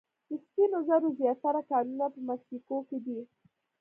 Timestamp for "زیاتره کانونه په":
1.19-2.19